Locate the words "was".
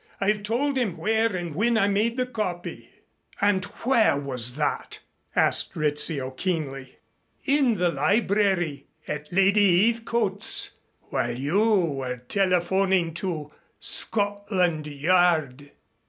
4.17-4.55